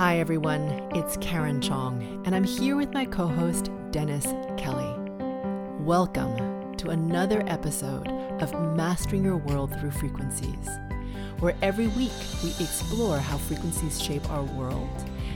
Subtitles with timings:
[0.00, 0.62] Hi, everyone.
[0.94, 4.24] It's Karen Chong, and I'm here with my co host, Dennis
[4.56, 4.98] Kelly.
[5.80, 8.08] Welcome to another episode
[8.40, 10.70] of Mastering Your World Through Frequencies,
[11.40, 14.88] where every week we explore how frequencies shape our world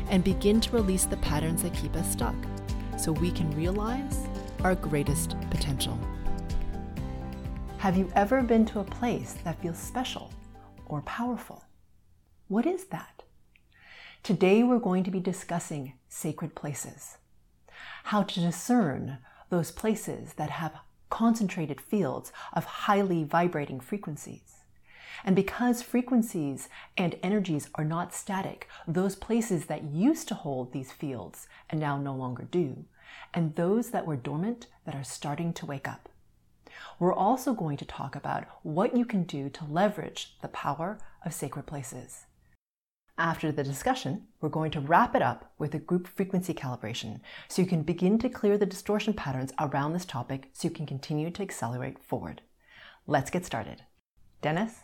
[0.08, 2.34] and begin to release the patterns that keep us stuck
[2.96, 4.18] so we can realize
[4.62, 5.98] our greatest potential.
[7.76, 10.32] Have you ever been to a place that feels special
[10.86, 11.66] or powerful?
[12.48, 13.13] What is that?
[14.24, 17.18] Today we're going to be discussing sacred places,
[18.04, 19.18] how to discern
[19.50, 20.72] those places that have
[21.10, 24.62] concentrated fields of highly vibrating frequencies.
[25.26, 30.90] And because frequencies and energies are not static, those places that used to hold these
[30.90, 32.86] fields and now no longer do,
[33.34, 36.08] and those that were dormant that are starting to wake up.
[36.98, 41.34] We're also going to talk about what you can do to leverage the power of
[41.34, 42.23] sacred places.
[43.16, 47.62] After the discussion, we're going to wrap it up with a group frequency calibration so
[47.62, 51.30] you can begin to clear the distortion patterns around this topic so you can continue
[51.30, 52.42] to accelerate forward.
[53.06, 53.82] Let's get started.
[54.42, 54.80] Dennis?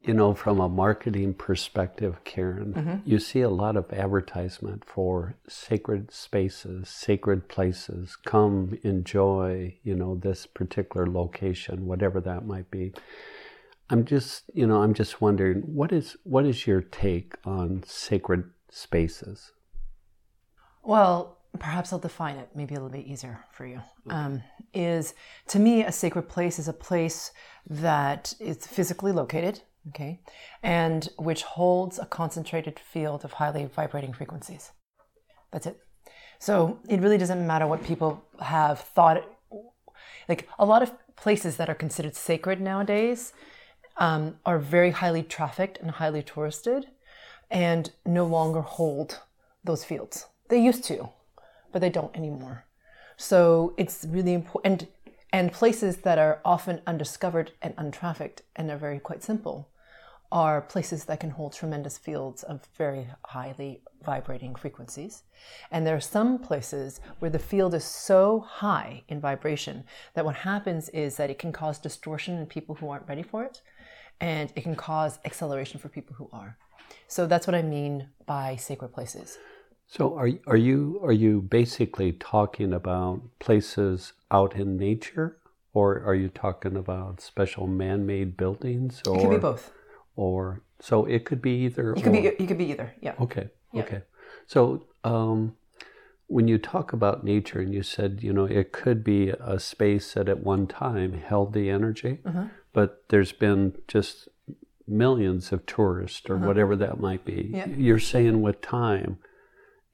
[0.00, 2.96] You know, from a marketing perspective, Karen, mm-hmm.
[3.04, 8.16] you see a lot of advertisement for sacred spaces, sacred places.
[8.24, 12.92] Come enjoy, you know, this particular location, whatever that might be.
[13.90, 18.44] I'm just, you know, I'm just wondering what is what is your take on sacred
[18.70, 19.52] spaces?
[20.82, 23.80] Well, perhaps I'll define it maybe a little bit easier for you.
[24.10, 25.14] Um, is
[25.48, 27.30] to me a sacred place is a place
[27.68, 30.20] that is physically located, okay,
[30.62, 34.72] and which holds a concentrated field of highly vibrating frequencies.
[35.52, 35.78] That's it.
[36.38, 39.24] So it really doesn't matter what people have thought.
[40.28, 43.32] Like a lot of places that are considered sacred nowadays
[43.96, 46.86] um, are very highly trafficked and highly touristed
[47.50, 49.20] and no longer hold
[49.62, 50.26] those fields.
[50.48, 51.10] They used to,
[51.72, 52.64] but they don't anymore.
[53.16, 54.82] So it's really important.
[54.82, 54.88] And,
[55.32, 59.68] and places that are often undiscovered and untrafficked and are very quite simple
[60.32, 65.22] are places that can hold tremendous fields of very highly vibrating frequencies.
[65.70, 69.84] And there are some places where the field is so high in vibration
[70.14, 73.44] that what happens is that it can cause distortion in people who aren't ready for
[73.44, 73.62] it
[74.20, 76.56] and it can cause acceleration for people who are.
[77.08, 79.38] So that's what I mean by sacred places.
[79.86, 85.36] So are are you are you basically talking about places out in nature,
[85.72, 89.02] or are you talking about special man-made buildings?
[89.06, 89.72] Or, it could be both.
[90.16, 91.94] Or so it could be either.
[91.96, 92.94] You could be you could be either.
[93.00, 93.14] Yeah.
[93.20, 93.50] Okay.
[93.72, 93.82] Yeah.
[93.82, 94.02] Okay.
[94.46, 95.56] So um,
[96.26, 100.14] when you talk about nature, and you said you know it could be a space
[100.14, 102.20] that at one time held the energy.
[102.24, 104.28] Mm-hmm but there's been just
[104.86, 106.46] millions of tourists or uh-huh.
[106.46, 107.52] whatever that might be.
[107.54, 107.70] Yep.
[107.78, 109.16] You're saying with time,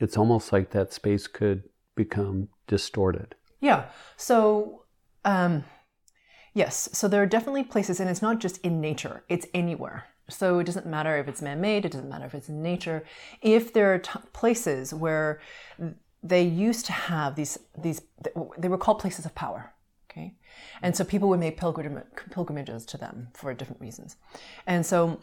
[0.01, 1.63] it's almost like that space could
[1.95, 3.37] become distorted.
[3.61, 3.85] Yeah.
[4.17, 4.85] So,
[5.25, 5.65] um,
[6.55, 6.89] yes.
[6.93, 10.07] So there are definitely places, and it's not just in nature, it's anywhere.
[10.29, 13.05] So it doesn't matter if it's man made, it doesn't matter if it's in nature.
[13.43, 15.41] If there are t- places where
[16.23, 18.01] they used to have these, these,
[18.57, 19.73] they were called places of power.
[20.83, 24.17] And so people would make pilgrim, pilgrimages to them for different reasons.
[24.67, 25.21] And so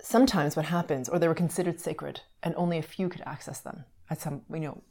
[0.00, 3.84] sometimes what happens, or they were considered sacred, and only a few could access them
[4.10, 4.82] at some, you know,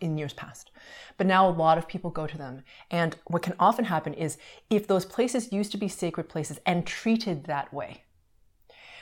[0.00, 0.70] in years past.
[1.16, 2.62] But now a lot of people go to them.
[2.90, 6.86] And what can often happen is if those places used to be sacred places and
[6.86, 8.02] treated that way,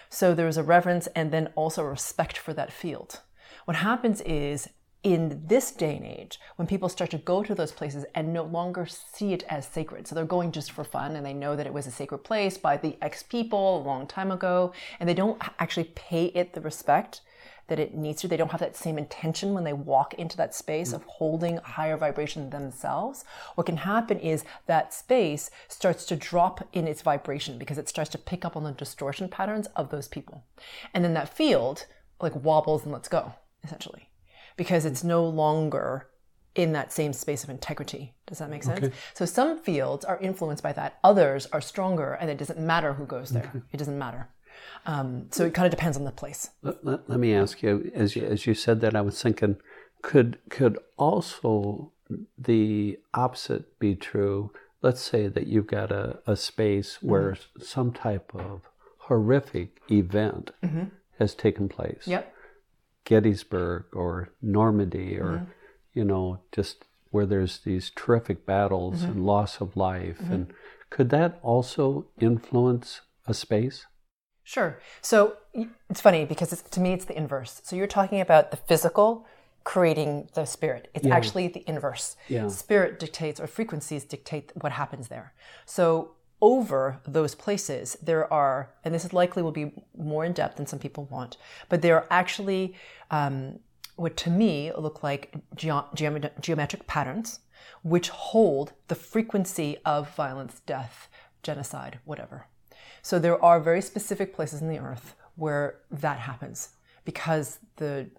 [0.08, 3.20] so there is a reverence and then also respect for that field.
[3.64, 4.68] What happens is
[5.04, 8.42] in this day and age, when people start to go to those places and no
[8.42, 11.66] longer see it as sacred, so they're going just for fun and they know that
[11.66, 15.14] it was a sacred place by the ex people a long time ago, and they
[15.14, 17.20] don't actually pay it the respect
[17.66, 18.28] that it needs to.
[18.28, 21.96] They don't have that same intention when they walk into that space of holding higher
[21.98, 23.24] vibration themselves.
[23.56, 28.10] What can happen is that space starts to drop in its vibration because it starts
[28.12, 30.44] to pick up on the distortion patterns of those people.
[30.92, 31.86] And then that field
[32.20, 34.08] like wobbles and lets go, essentially
[34.56, 36.08] because it's no longer
[36.54, 38.14] in that same space of integrity.
[38.26, 38.84] Does that make sense?
[38.84, 38.94] Okay.
[39.14, 43.06] So some fields are influenced by that, others are stronger, and it doesn't matter who
[43.06, 43.50] goes there.
[43.54, 43.64] Okay.
[43.72, 44.28] It doesn't matter.
[44.86, 46.50] Um, so it kind of depends on the place.
[46.62, 49.56] Let, let, let, me ask you as, you, as you said that, I was thinking,
[50.02, 51.92] could could also
[52.38, 54.52] the opposite be true?
[54.80, 57.08] Let's say that you've got a, a space mm-hmm.
[57.08, 57.62] where mm-hmm.
[57.62, 58.68] some type of
[58.98, 60.84] horrific event mm-hmm.
[61.18, 62.06] has taken place.
[62.06, 62.33] Yep
[63.04, 65.50] Gettysburg or Normandy or, mm-hmm.
[65.92, 69.12] you know, just where there's these terrific battles mm-hmm.
[69.12, 70.18] and loss of life.
[70.18, 70.32] Mm-hmm.
[70.32, 70.52] And
[70.90, 73.86] could that also influence a space?
[74.42, 74.78] Sure.
[75.00, 75.36] So
[75.88, 77.60] it's funny because it's, to me it's the inverse.
[77.64, 79.26] So you're talking about the physical
[79.64, 80.90] creating the spirit.
[80.94, 82.16] It's actually the inverse.
[82.28, 82.48] Yeah.
[82.48, 85.32] Spirit dictates or frequencies dictate what happens there.
[85.64, 86.10] So
[86.44, 90.66] over those places there are, and this is likely will be more in depth than
[90.66, 91.38] some people want,
[91.70, 92.74] but there are actually
[93.10, 93.58] um,
[93.96, 97.40] what to me look like geom- geometric patterns
[97.82, 101.08] which hold the frequency of violence, death,
[101.42, 102.46] genocide, whatever.
[103.00, 106.70] So there are very specific places in the earth where that happens
[107.06, 108.10] because the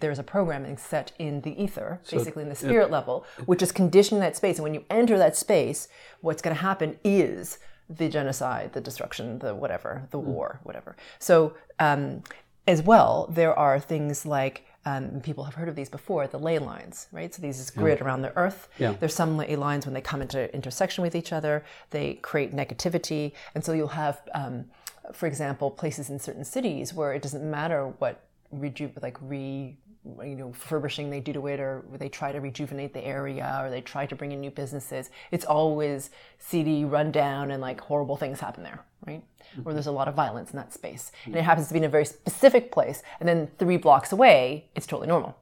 [0.00, 4.20] there's a programming set in the ether, basically in the spirit level, which is conditioning
[4.20, 4.56] that space.
[4.56, 5.86] And when you enter that space,
[6.22, 7.58] what's going to happen is
[7.96, 10.96] the genocide, the destruction, the whatever, the war, whatever.
[11.18, 12.22] So um,
[12.66, 16.58] as well, there are things like um, people have heard of these before, the ley
[16.58, 17.32] lines, right?
[17.32, 18.68] So these is grid around the earth.
[18.78, 18.92] Yeah.
[18.98, 23.32] There's some ley lines when they come into intersection with each other, they create negativity,
[23.54, 24.64] and so you'll have, um,
[25.12, 30.34] for example, places in certain cities where it doesn't matter what reju- like re you
[30.34, 33.80] know furbishing they do to it or they try to rejuvenate the area or they
[33.80, 35.10] try to bring in new businesses.
[35.30, 39.22] It's always seedy rundown and like horrible things happen there right?
[39.56, 39.72] Or mm-hmm.
[39.72, 41.12] there's a lot of violence in that space.
[41.24, 44.66] And it happens to be in a very specific place and then three blocks away
[44.74, 45.36] it's totally normal.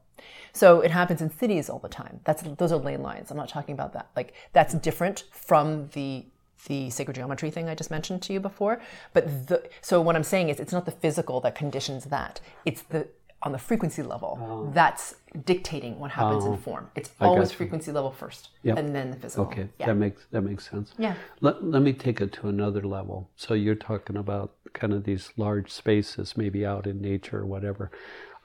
[0.52, 2.20] So it happens in cities all the time.
[2.24, 3.30] That's those are ley lines.
[3.30, 4.10] I'm not talking about that.
[4.16, 6.24] Like that's different from the
[6.66, 8.82] the sacred geometry thing I just mentioned to you before.
[9.14, 12.40] But the, so what I'm saying is, it's not the physical that conditions that.
[12.66, 13.08] It's the
[13.42, 15.14] on the frequency level that's
[15.44, 16.90] dictating what happens in form.
[16.94, 18.78] It's always frequency level first, Yep.
[18.78, 19.46] and then the physical.
[19.46, 19.86] Okay, Yeah.
[19.86, 20.92] that makes that makes sense.
[20.98, 21.14] Yeah.
[21.40, 23.30] Let, let me take it to another level.
[23.36, 27.90] So you're talking about kind of these large spaces, maybe out in nature or whatever.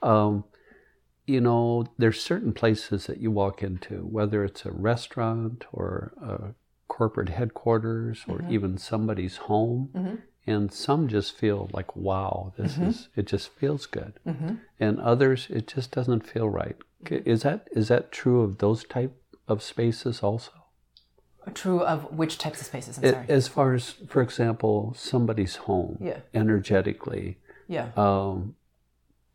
[0.02, 0.44] Um,
[1.26, 6.54] you know, there's certain places that you walk into, whether it's a restaurant or a
[6.88, 13.26] corporate headquarters or even somebody's home, and some just feel like, wow, this is it
[13.26, 14.14] just feels good,
[14.80, 16.76] and others it just doesn't feel right.
[17.10, 19.14] Is that is that true of those type
[19.48, 20.52] of spaces also?
[21.54, 22.98] True of which types of spaces?
[22.98, 23.26] I'm A- sorry.
[23.28, 26.18] As far as, for example, somebody's home, Yeah.
[26.34, 27.38] energetically,
[27.68, 27.90] yeah.
[27.96, 28.56] um,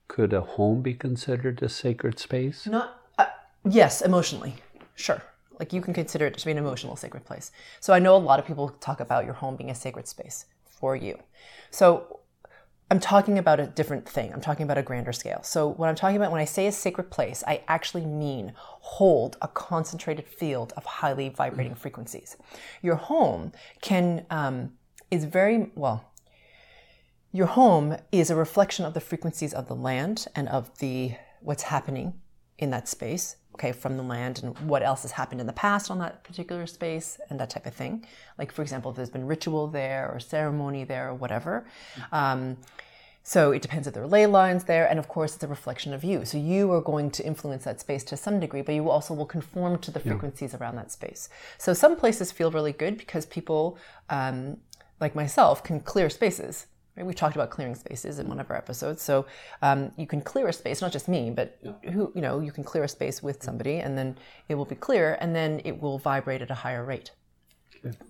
[0.10, 2.68] could a home be considered a sacred space?
[2.68, 3.28] Not uh,
[3.64, 4.56] yes, emotionally,
[4.96, 5.22] sure.
[5.58, 7.52] Like you can consider it to be an emotional sacred place.
[7.80, 10.46] So I know a lot of people talk about your home being a sacred space
[10.82, 11.18] for you.
[11.70, 12.20] So
[12.92, 14.34] I'm talking about a different thing.
[14.34, 15.42] I'm talking about a grander scale.
[15.44, 19.38] So what I'm talking about when I say a sacred place, I actually mean hold
[19.42, 22.36] a concentrated field of highly vibrating frequencies.
[22.82, 24.74] Your home can um,
[25.10, 26.12] is very well.
[27.32, 31.64] Your home is a reflection of the frequencies of the land and of the what's
[31.64, 32.20] happening
[32.58, 33.38] in that space.
[33.56, 36.66] Okay, from the land and what else has happened in the past on that particular
[36.66, 38.06] space and that type of thing.
[38.38, 41.66] Like, for example, if there's been ritual there or ceremony there or whatever.
[42.12, 42.58] Um,
[43.24, 45.94] so it depends if there are ley lines there, and of course, it's a reflection
[45.94, 46.26] of you.
[46.26, 49.28] So you are going to influence that space to some degree, but you also will
[49.28, 51.30] conform to the frequencies around that space.
[51.60, 53.78] So some places feel really good because people,
[54.10, 54.58] um,
[55.00, 56.66] like myself, can clear spaces.
[57.02, 59.02] We talked about clearing spaces in one of our episodes.
[59.02, 59.26] So
[59.62, 61.60] um, you can clear a space, not just me, but
[61.92, 64.18] who you know, you can clear a space with somebody, and then
[64.50, 67.12] it will be clear, and then it will vibrate at a higher rate.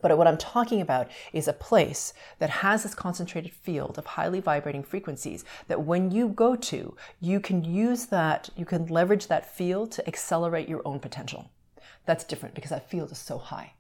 [0.02, 4.42] But what I'm talking about is a place that has this concentrated field of highly
[4.42, 9.56] vibrating frequencies that when you go to, you can use that, you can leverage that
[9.56, 11.50] field to accelerate your own potential.
[12.06, 13.74] That's different because that field is so high.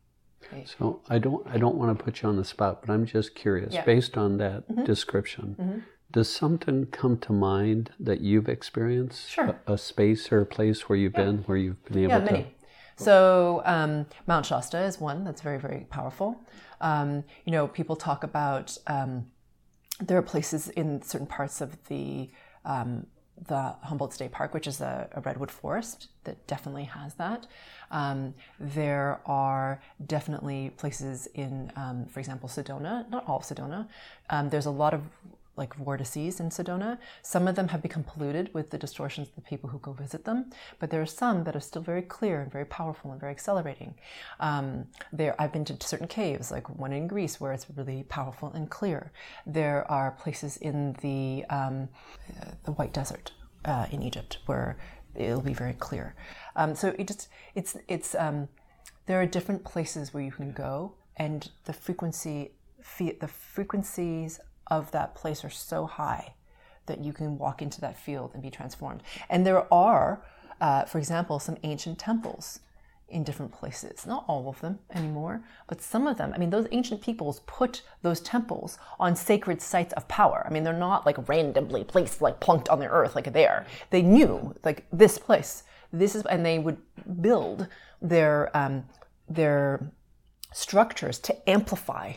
[0.65, 3.35] So I don't I don't want to put you on the spot, but I'm just
[3.35, 3.73] curious.
[3.73, 3.85] Yeah.
[3.85, 9.29] Based on that description, does something come to mind that you've experienced?
[9.29, 9.59] Sure.
[9.67, 12.25] A, a space or a place where you've been where you've been able Yeah, to.
[12.31, 12.55] many.
[12.97, 16.39] So um, Mount Shasta is one that's very, very powerful.
[16.81, 19.27] Um, you know, people talk about um,
[19.99, 22.29] there are places in certain parts of the
[22.65, 23.07] um,
[23.47, 27.47] the Humboldt State Park, which is a, a redwood forest, that definitely has that.
[27.89, 33.09] Um, there are definitely places in, um, for example, Sedona.
[33.09, 33.87] Not all of Sedona.
[34.29, 35.01] Um, there's a lot of
[35.57, 36.97] like vortices in Sedona.
[37.21, 40.25] Some of them have become polluted with the distortions of the people who go visit
[40.25, 43.31] them, but there are some that are still very clear and very powerful and very
[43.31, 43.95] accelerating.
[44.39, 48.51] Um, there, I've been to certain caves, like one in Greece, where it's really powerful
[48.53, 49.11] and clear.
[49.45, 51.89] There are places in the um,
[52.63, 53.31] the White Desert
[53.65, 54.77] uh, in Egypt where
[55.15, 56.15] it'll be very clear.
[56.55, 58.47] Um, so it just it's it's um,
[59.05, 62.51] there are different places where you can go, and the frequency
[62.97, 64.39] the frequencies
[64.71, 66.33] of that place are so high
[66.87, 69.03] that you can walk into that field and be transformed.
[69.29, 70.25] And there are,
[70.59, 72.61] uh, for example, some ancient temples
[73.07, 74.07] in different places.
[74.07, 76.31] Not all of them anymore, but some of them.
[76.33, 80.43] I mean, those ancient peoples put those temples on sacred sites of power.
[80.47, 83.65] I mean, they're not like randomly placed, like plunked on the earth, like there.
[83.89, 86.77] They knew, like this place, this is, and they would
[87.21, 87.67] build
[88.01, 88.85] their um,
[89.27, 89.91] their
[90.53, 92.13] structures to amplify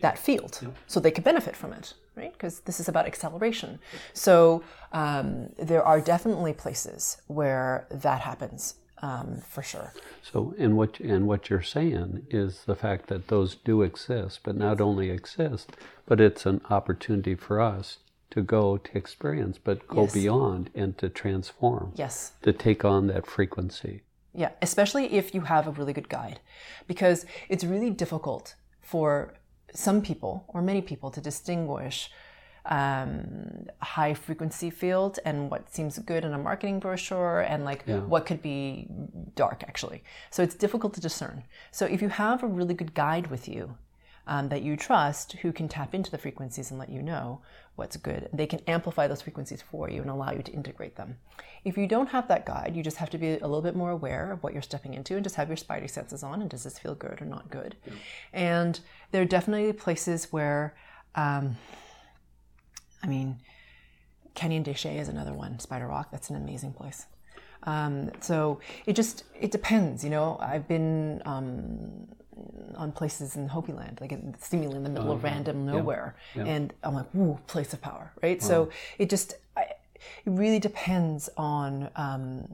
[0.00, 2.32] that field, so they could benefit from it right?
[2.32, 3.78] Because this is about acceleration.
[4.12, 4.62] So
[4.92, 9.92] um, there are definitely places where that happens um, for sure.
[10.22, 14.56] So, and what and what you're saying is the fact that those do exist, but
[14.56, 15.70] not only exist,
[16.06, 17.98] but it's an opportunity for us
[18.30, 20.12] to go to experience, but go yes.
[20.12, 21.92] beyond and to transform.
[21.94, 22.32] Yes.
[22.42, 24.02] To take on that frequency.
[24.34, 26.40] Yeah, especially if you have a really good guide,
[26.86, 29.34] because it's really difficult for
[29.74, 32.10] some people or many people to distinguish
[32.66, 37.98] um, high frequency field and what seems good in a marketing brochure and like yeah.
[38.00, 38.86] what could be
[39.34, 40.02] dark actually.
[40.30, 41.44] So it's difficult to discern.
[41.70, 43.76] So if you have a really good guide with you
[44.26, 47.40] um, that you trust who can tap into the frequencies and let you know
[47.78, 51.16] what's good, they can amplify those frequencies for you and allow you to integrate them.
[51.64, 53.90] If you don't have that guide, you just have to be a little bit more
[53.90, 56.64] aware of what you're stepping into and just have your spidey senses on and does
[56.64, 57.76] this feel good or not good.
[57.86, 57.92] Yeah.
[58.32, 58.80] And
[59.12, 60.76] there are definitely places where.
[61.14, 61.56] Um,
[63.02, 63.38] I mean,
[64.34, 65.58] Canyon de Chelly is another one.
[65.58, 67.06] Spider Rock, that's an amazing place.
[67.64, 70.36] Um, so it just it depends, you know.
[70.40, 72.08] I've been um,
[72.76, 75.16] on places in Hopi land, like in, seemingly in the middle uh-huh.
[75.16, 76.44] of random nowhere, yeah.
[76.44, 76.52] Yeah.
[76.52, 78.40] and I'm like, "Ooh, place of power!" Right.
[78.40, 78.48] Wow.
[78.48, 79.78] So it just I, it
[80.26, 82.48] really depends on um,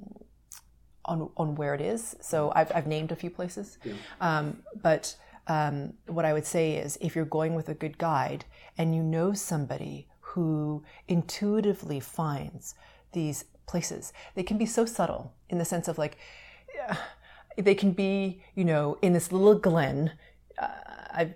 [1.05, 2.17] on on where it is.
[2.21, 3.95] So I've I've named a few places, yeah.
[4.21, 8.45] um, but um, what I would say is if you're going with a good guide
[8.79, 12.75] and you know somebody who intuitively finds
[13.13, 14.13] these places.
[14.35, 16.19] They can be so subtle in the sense of like,
[17.57, 20.13] they can be, you know, in this little glen.
[20.59, 21.27] Uh,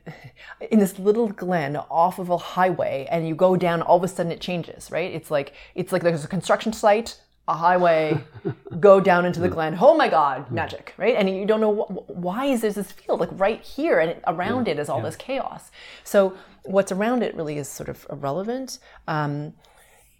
[0.72, 4.08] in this little glen off of a highway, and you go down, all of a
[4.08, 5.12] sudden it changes, right?
[5.12, 8.24] It's like it's like there's a construction site, a highway,
[8.80, 9.78] go down into the glen.
[9.80, 11.14] Oh my God, magic, right?
[11.14, 14.66] And you don't know wh- why is there this field like right here, and around
[14.66, 15.04] yeah, it is all yeah.
[15.04, 15.70] this chaos.
[16.02, 18.80] So what's around it really is sort of irrelevant.
[19.06, 19.54] Um,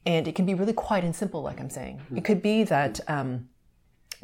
[0.06, 2.00] and it can be really quiet and simple, like I'm saying.
[2.14, 3.48] It could be that um,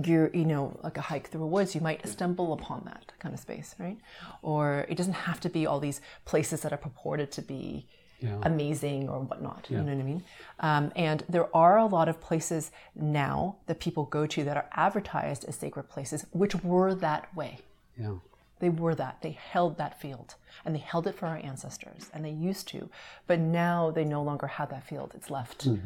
[0.03, 3.35] you're, you know, like a hike through a woods, you might stumble upon that kind
[3.35, 3.99] of space, right?
[4.43, 7.87] Or it doesn't have to be all these places that are purported to be
[8.21, 8.39] yeah.
[8.43, 9.67] amazing or whatnot.
[9.69, 9.79] Yeah.
[9.79, 10.25] You know what I mean?
[10.61, 14.67] Um, and there are a lot of places now that people go to that are
[14.73, 17.61] advertised as sacred places, which were that way.
[17.99, 18.15] Yeah.
[18.61, 19.21] They were that.
[19.21, 22.89] They held that field and they held it for our ancestors and they used to.
[23.27, 25.13] But now they no longer have that field.
[25.15, 25.81] It's left mm.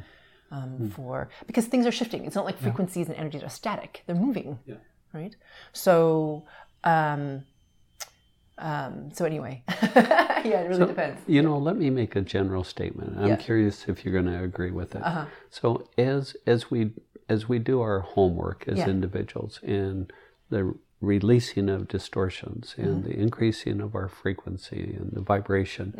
[0.51, 0.93] Um, mm.
[0.93, 2.25] for, because things are shifting.
[2.25, 3.13] It's not like frequencies yeah.
[3.13, 4.59] and energies are static, they're moving.
[4.65, 4.77] Yeah.
[5.13, 5.37] Right?
[5.73, 6.45] So,
[6.85, 7.45] um,
[8.59, 11.21] um, so anyway, yeah, it really so, depends.
[11.27, 13.17] You know, let me make a general statement.
[13.19, 13.37] I'm yeah.
[13.37, 15.03] curious if you're going to agree with it.
[15.03, 15.27] Uh-huh.
[15.51, 16.91] So as as we
[17.29, 20.13] as we do our homework as individuals and
[20.51, 23.09] the releasing of distortions and mm-hmm.
[23.09, 25.95] the increasing of our frequency and the vibration.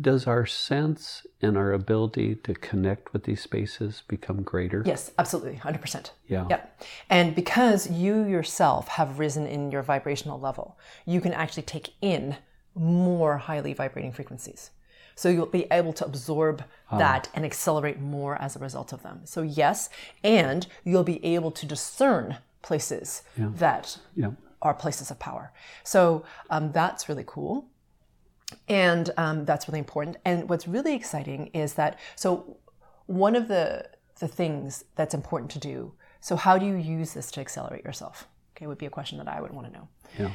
[0.00, 4.82] Does our sense and our ability to connect with these spaces become greater?
[4.84, 6.10] Yes, absolutely, 100%.
[6.28, 6.46] Yeah.
[6.50, 6.82] Yep.
[7.08, 12.36] And because you yourself have risen in your vibrational level, you can actually take in
[12.74, 14.70] more highly vibrating frequencies.
[15.14, 16.98] So you'll be able to absorb ah.
[16.98, 19.20] that and accelerate more as a result of them.
[19.24, 19.88] So, yes,
[20.22, 23.48] and you'll be able to discern places yeah.
[23.54, 24.32] that yeah.
[24.60, 25.52] are places of power.
[25.84, 27.66] So um, that's really cool.
[28.68, 30.16] And um, that's really important.
[30.24, 32.58] And what's really exciting is that, so
[33.06, 33.88] one of the,
[34.18, 38.28] the things that's important to do, so how do you use this to accelerate yourself?
[38.56, 39.88] Okay, would be a question that I would want to know.
[40.18, 40.30] Yeah.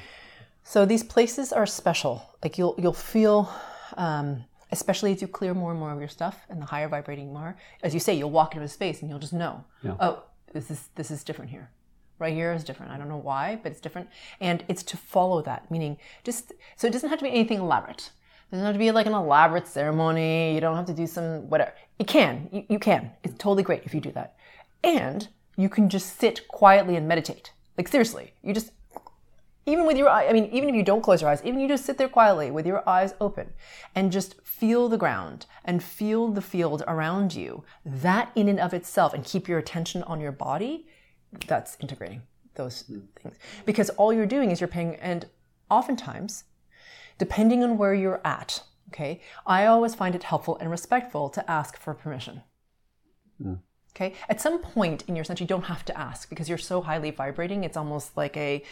[0.63, 2.23] So these places are special.
[2.43, 3.51] Like you'll you'll feel,
[3.97, 7.33] um, especially as you clear more and more of your stuff and the higher vibrating
[7.33, 7.57] more.
[7.81, 9.63] As you say, you'll walk into a space and you'll just know.
[9.81, 9.95] Yeah.
[9.99, 11.71] Oh, this is this is different here
[12.21, 12.91] right here is different.
[12.91, 14.07] I don't know why, but it's different.
[14.39, 18.11] And it's to follow that, meaning just, so it doesn't have to be anything elaborate.
[18.47, 20.53] It doesn't have to be like an elaborate ceremony.
[20.53, 21.73] You don't have to do some whatever.
[21.99, 22.47] It can.
[22.51, 23.11] You, you can.
[23.23, 24.35] It's totally great if you do that.
[24.83, 27.51] And you can just sit quietly and meditate.
[27.77, 28.71] Like seriously, you just,
[29.65, 31.67] even with your eye, I mean, even if you don't close your eyes, even you
[31.67, 33.53] just sit there quietly with your eyes open
[33.95, 38.73] and just feel the ground and feel the field around you, that in and of
[38.73, 40.87] itself, and keep your attention on your body,
[41.47, 42.21] that's integrating
[42.55, 42.83] those
[43.21, 43.35] things
[43.65, 45.27] because all you're doing is you're paying and
[45.69, 46.43] oftentimes
[47.17, 51.77] depending on where you're at okay i always find it helpful and respectful to ask
[51.77, 52.41] for permission
[53.41, 53.57] mm.
[53.95, 54.13] Okay.
[54.29, 57.11] At some point in your sense, you don't have to ask because you're so highly
[57.11, 57.63] vibrating.
[57.63, 58.63] It's almost like a,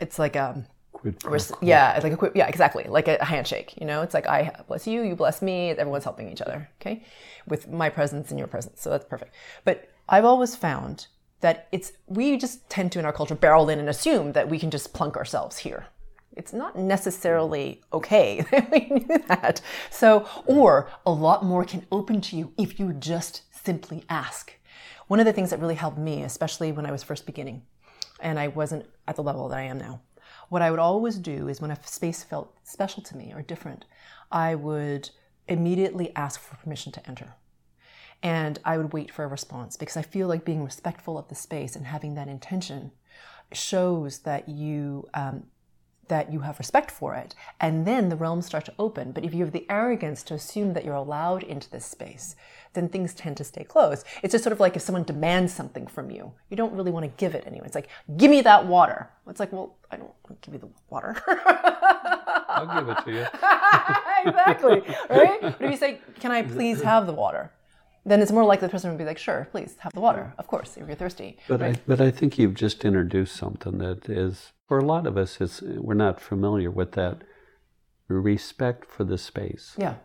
[0.00, 1.58] it's like a, Quid pro res- quo.
[1.66, 3.74] yeah, like a yeah, exactly, like a handshake.
[3.80, 5.70] You know, it's like I bless you, you bless me.
[5.70, 6.68] Everyone's helping each other.
[6.80, 7.04] Okay,
[7.46, 9.32] with my presence and your presence, so that's perfect.
[9.64, 11.06] But I've always found
[11.40, 14.58] that it's we just tend to in our culture barrel in and assume that we
[14.58, 15.86] can just plunk ourselves here.
[16.36, 19.60] It's not necessarily okay that we do that.
[19.90, 24.54] So, or a lot more can open to you if you just simply ask.
[25.08, 27.62] One of the things that really helped me, especially when I was first beginning,
[28.20, 30.00] and I wasn't at the level that I am now,
[30.48, 33.84] what I would always do is when a space felt special to me or different,
[34.30, 35.10] I would
[35.46, 37.34] immediately ask for permission to enter.
[38.22, 41.34] And I would wait for a response because I feel like being respectful of the
[41.34, 42.90] space and having that intention
[43.52, 45.44] shows that you um,
[46.08, 49.12] that you have respect for it, and then the realms start to open.
[49.12, 52.34] But if you have the arrogance to assume that you're allowed into this space,
[52.72, 54.06] then things tend to stay closed.
[54.22, 57.04] It's just sort of like if someone demands something from you, you don't really want
[57.04, 57.66] to give it anyway.
[57.66, 59.10] It's like, give me that water.
[59.28, 61.16] It's like, well, I don't want to give you the water.
[62.48, 63.26] I'll give it to you.
[64.26, 65.40] exactly, right?
[65.40, 67.52] But if you say, can I please have the water?
[68.08, 70.32] Then it's more likely the person would be like, sure, please have the water.
[70.38, 71.38] Of course, if you're thirsty.
[71.46, 75.16] But I, but I think you've just introduced something that is for a lot of
[75.16, 77.22] us is we're not familiar with that
[78.08, 79.74] respect for the space.
[79.76, 79.96] Yeah.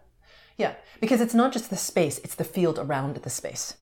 [0.57, 0.74] Yeah.
[1.00, 3.77] Because it's not just the space, it's the field around the space.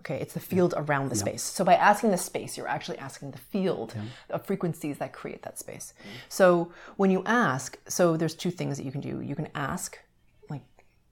[0.00, 1.42] Okay, it's the field around the space.
[1.42, 3.94] So by asking the space, you're actually asking the field
[4.28, 5.94] of frequencies that create that space.
[6.28, 9.20] So when you ask, so there's two things that you can do.
[9.20, 10.00] You can ask, like,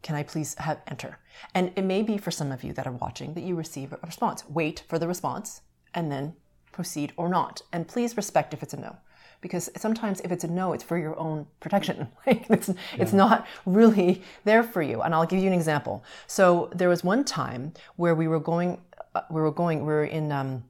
[0.02, 1.18] can I please have enter?
[1.54, 3.98] And it may be for some of you that are watching that you receive a
[4.04, 4.44] response.
[4.48, 5.62] Wait for the response
[5.94, 6.34] and then
[6.72, 7.62] proceed or not.
[7.72, 8.96] And please respect if it's a no.
[9.40, 12.08] Because sometimes if it's a no, it's for your own protection.
[12.26, 15.02] Like it's, it's not really there for you.
[15.02, 16.04] And I'll give you an example.
[16.26, 18.80] So there was one time where we were going,
[19.14, 20.64] uh, we were going, we were in um,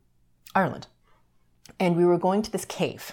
[0.54, 0.86] Ireland,
[1.78, 3.12] and we were going to this cave,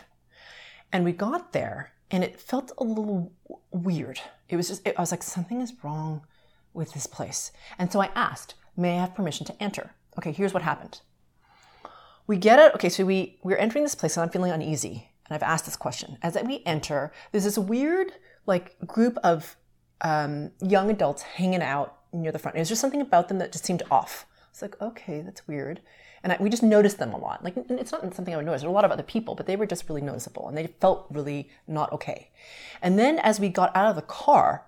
[0.92, 4.20] and we got there, and it felt a little w- weird.
[4.50, 6.24] It was just, I was like, something is wrong
[6.74, 7.52] with this place.
[7.78, 9.92] And so I asked, may I have permission to enter?
[10.18, 11.02] Okay, here's what happened.
[12.28, 12.74] We get it.
[12.76, 15.10] Okay, so we we're entering this place, and I'm feeling uneasy.
[15.28, 16.18] And I've asked this question.
[16.22, 18.12] As we enter, there's this weird
[18.46, 19.56] like group of
[20.02, 22.56] um, young adults hanging out near the front.
[22.56, 24.26] There's just something about them that just seemed off.
[24.52, 25.82] It's like, okay, that's weird.
[26.24, 27.44] And I, we just noticed them a lot.
[27.44, 28.62] Like, it's not something I would notice.
[28.62, 30.68] There were a lot of other people, but they were just really noticeable and they
[30.68, 32.30] felt really not okay.
[32.82, 34.66] And then as we got out of the car,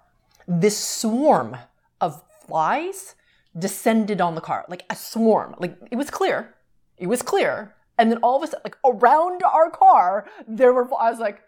[0.48, 1.58] this swarm
[2.00, 3.16] of flies
[3.58, 5.56] descended on the car, like a swarm.
[5.60, 6.56] Like, it was clear.
[6.98, 7.76] It was clear.
[7.98, 11.42] And then all of a sudden, like around our car, there were, I was like,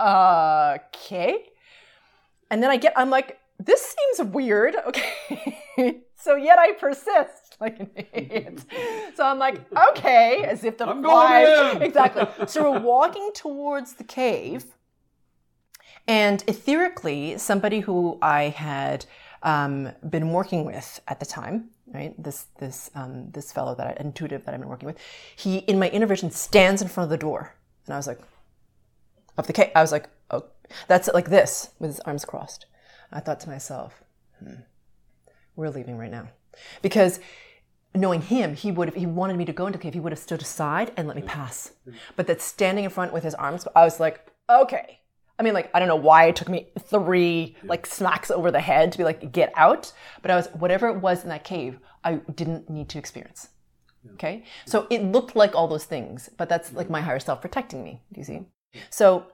[0.00, 1.44] uh, okay.
[2.50, 4.76] And then I get, I'm like, this seems weird.
[4.86, 6.02] Okay.
[6.14, 8.64] so yet I persist like an idiot.
[9.16, 11.46] So I'm like, okay, as if the I'm flies.
[11.46, 11.82] going in.
[11.88, 12.46] Exactly.
[12.46, 14.64] So we're walking towards the cave.
[16.08, 19.06] And etherically, somebody who I had
[19.42, 22.12] um, been working with at the time, right?
[22.22, 24.98] This this um, this fellow that I, intuitive that I've been working with,
[25.36, 27.54] he in my inner vision stands in front of the door,
[27.86, 28.20] and I was like,
[29.38, 29.70] of the cave.
[29.76, 30.44] I was like, oh,
[30.88, 32.66] that's like this with his arms crossed.
[33.12, 34.02] I thought to myself,
[34.38, 34.62] hmm,
[35.56, 36.28] we're leaving right now,
[36.82, 37.20] because
[37.94, 39.94] knowing him, he would have, he wanted me to go into the cave.
[39.94, 41.72] He would have stood aside and let me pass.
[42.16, 45.00] But that standing in front with his arms, I was like, okay.
[45.38, 48.60] I mean, like, I don't know why it took me three like smacks over the
[48.60, 49.92] head to be like, get out.
[50.20, 53.48] But I was, whatever it was in that cave, I didn't need to experience.
[54.14, 54.44] Okay.
[54.66, 58.00] So it looked like all those things, but that's like my higher self protecting me.
[58.12, 58.40] Do you see?
[58.90, 59.26] So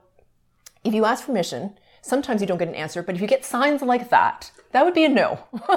[0.83, 3.81] if you ask permission, sometimes you don't get an answer, but if you get signs
[3.81, 5.39] like that, that would be a no.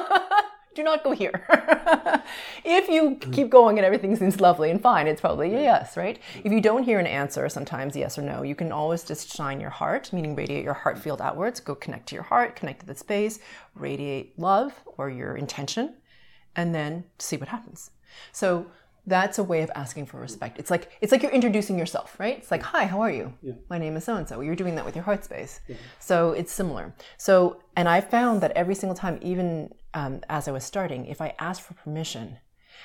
[0.75, 1.45] Do not go here.
[2.65, 3.31] if you hmm.
[3.31, 6.19] keep going and everything seems lovely and fine, it's probably a yes, right?
[6.43, 9.61] If you don't hear an answer, sometimes yes or no, you can always just shine
[9.61, 12.87] your heart, meaning radiate your heart field outwards, go connect to your heart, connect to
[12.87, 13.39] the space,
[13.75, 15.95] radiate love or your intention,
[16.57, 17.91] and then see what happens.
[18.33, 18.67] So
[19.07, 20.59] that's a way of asking for respect.
[20.59, 22.39] It's like it's like you're introducing yourself, right?
[22.39, 23.35] It's like, "Hi, how are you?
[23.69, 25.61] My name is so and so." You're doing that with your heart space,
[25.99, 26.95] so it's similar.
[27.17, 31.21] So, and I found that every single time, even um, as I was starting, if
[31.21, 32.39] I asked for permission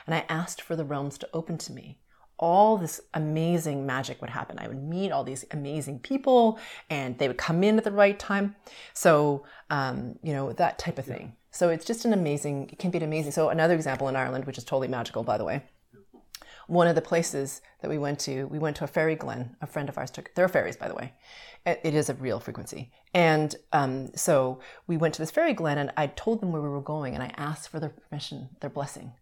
[0.05, 1.99] and I asked for the realms to open to me,
[2.39, 4.57] all this amazing magic would happen.
[4.57, 6.57] I would meet all these amazing people,
[6.89, 8.55] and they would come in at the right time.
[8.93, 11.35] So, um, you know, that type of thing.
[11.51, 12.69] So it's just an amazing.
[12.71, 13.33] It can be an amazing.
[13.33, 15.61] So another example in Ireland, which is totally magical, by the way
[16.67, 19.55] one of the places that we went to, we went to a fairy glen.
[19.61, 20.33] A friend of ours took.
[20.35, 21.13] There are fairies, by the way.
[21.65, 22.91] It, is a real frequency.
[23.13, 26.69] And um, so we went to this fairy glen, and I told them where we
[26.69, 29.13] were going, and I asked for their permission, their blessing.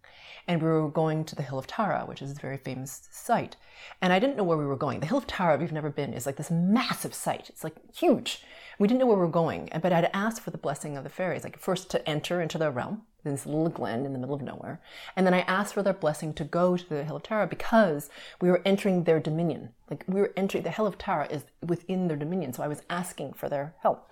[0.47, 3.55] And we were going to the Hill of Tara, which is a very famous site.
[4.01, 4.99] And I didn't know where we were going.
[4.99, 7.49] The Hill of Tara, if you've never been, is like this massive site.
[7.49, 8.43] It's like huge.
[8.77, 11.09] We didn't know where we were going, but I'd asked for the blessing of the
[11.09, 14.35] fairies, like first to enter into their realm, in this little glen in the middle
[14.35, 14.79] of nowhere.
[15.15, 18.09] And then I asked for their blessing to go to the Hill of Tara because
[18.39, 19.69] we were entering their dominion.
[19.89, 22.53] Like we were entering, the Hill of Tara is within their dominion.
[22.53, 24.11] So I was asking for their help.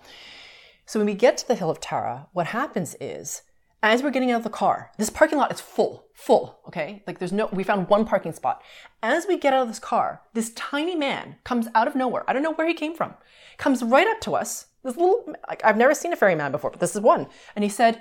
[0.86, 3.42] So when we get to the Hill of Tara, what happens is,
[3.84, 7.02] as we're getting out of the car, this parking lot is full, full, okay?
[7.06, 8.62] Like there's no, we found one parking spot.
[9.02, 12.24] As we get out of this car, this tiny man comes out of nowhere.
[12.26, 13.12] I don't know where he came from.
[13.58, 14.68] Comes right up to us.
[14.82, 17.26] This little, like, I've never seen a ferryman before, but this is one.
[17.54, 18.00] And he said,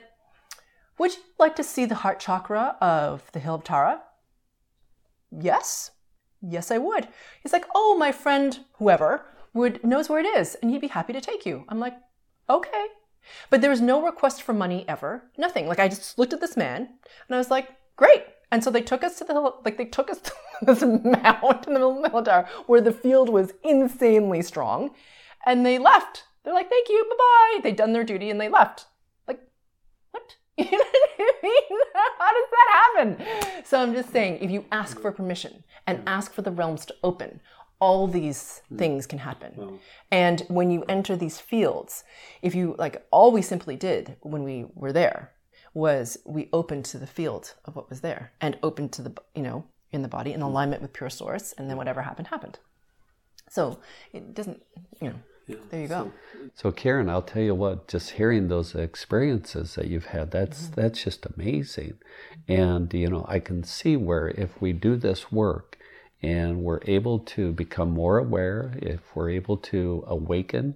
[0.97, 4.03] would you like to see the heart chakra of the Hill of Tara?
[5.37, 5.91] Yes.
[6.41, 7.09] Yes, I would.
[7.41, 11.11] He's like, oh, my friend, whoever, would knows where it is, and he'd be happy
[11.11, 11.65] to take you.
[11.67, 11.95] I'm like,
[12.49, 12.85] okay.
[13.49, 15.23] But there was no request for money ever.
[15.37, 15.67] Nothing.
[15.67, 16.81] Like I just looked at this man
[17.27, 18.23] and I was like, great.
[18.51, 19.33] And so they took us to the
[19.65, 20.31] like they took us to
[20.61, 24.91] this mount in the middle of the Hill where the field was insanely strong.
[25.45, 26.23] And they left.
[26.43, 27.59] They're like, thank you, bye-bye.
[27.63, 28.85] They'd done their duty and they left.
[29.27, 29.39] Like,
[30.11, 30.35] what?
[30.57, 31.79] You know what I mean?
[32.19, 33.63] How does that happen?
[33.65, 36.95] So I'm just saying, if you ask for permission and ask for the realms to
[37.03, 37.39] open,
[37.79, 39.79] all these things can happen.
[40.11, 42.03] And when you enter these fields,
[42.41, 45.31] if you like, all we simply did when we were there
[45.73, 49.41] was we opened to the field of what was there and opened to the, you
[49.41, 52.59] know, in the body in alignment with pure source, and then whatever happened, happened.
[53.49, 53.79] So
[54.11, 54.61] it doesn't,
[54.99, 55.57] you know, yeah.
[55.69, 56.11] there you go.
[56.55, 60.81] So, Karen, I'll tell you what, just hearing those experiences that you've had, that's mm-hmm.
[60.81, 61.99] that's just amazing.
[62.47, 65.77] And you know, I can see where if we do this work
[66.23, 70.75] and we're able to become more aware, if we're able to awaken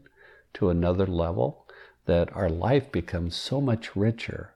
[0.53, 1.65] to another level,
[2.05, 4.53] that our life becomes so much richer.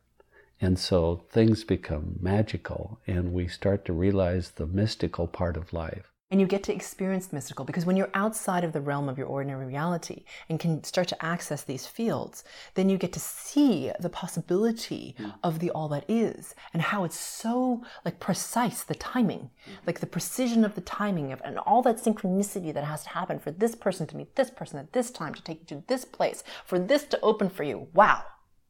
[0.60, 6.11] And so things become magical, and we start to realize the mystical part of life
[6.32, 9.18] and you get to experience the mystical because when you're outside of the realm of
[9.18, 13.92] your ordinary reality and can start to access these fields then you get to see
[14.00, 15.34] the possibility mm.
[15.44, 19.50] of the all that is and how it's so like precise the timing.
[19.68, 19.88] Mm.
[19.88, 23.38] like the precision of the timing of and all that synchronicity that has to happen
[23.38, 26.06] for this person to meet this person at this time to take you to this
[26.06, 27.88] place for this to open for you.
[27.94, 28.24] Wow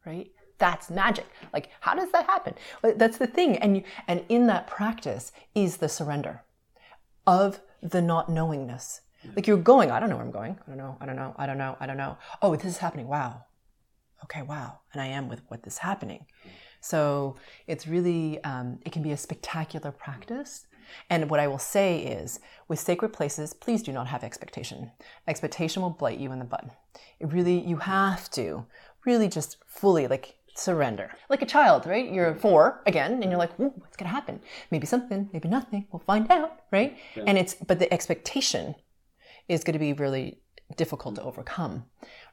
[0.05, 0.31] right?
[0.57, 1.25] That's magic.
[1.53, 2.55] Like how does that happen?
[2.81, 6.43] That's the thing and you and in that practice is the surrender
[7.39, 7.61] of
[7.93, 9.01] the not knowingness.
[9.35, 10.57] Like you're going, I don't know where I'm going.
[10.65, 10.97] I don't know.
[11.01, 11.31] I don't know.
[11.37, 11.73] I don't know.
[11.79, 12.17] I don't know.
[12.41, 13.07] Oh, this is happening.
[13.07, 13.31] Wow.
[14.25, 14.79] Okay, wow.
[14.91, 16.25] And I am with what is happening.
[16.81, 17.37] So
[17.71, 20.65] it's really, um, it can be a spectacular practice.
[21.09, 24.91] And what I will say is, with sacred places, please do not have expectation.
[25.27, 26.65] Expectation will blight you in the butt.
[27.19, 28.65] It really, you have to
[29.05, 31.11] really just fully, like, surrender.
[31.29, 32.11] Like a child, right?
[32.11, 34.41] You're four again, and you're like, what's gonna happen?
[34.71, 35.87] Maybe something, maybe nothing.
[35.91, 36.97] We'll find out, right?
[37.15, 37.23] Yeah.
[37.27, 38.75] And it's, but the expectation
[39.47, 40.39] is going to be really
[40.77, 41.85] difficult to overcome,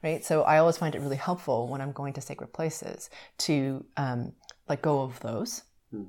[0.03, 0.23] right?
[0.23, 4.33] So I always find it really helpful when I'm going to sacred places to um,
[4.67, 5.63] let go of those.
[5.91, 6.03] Hmm.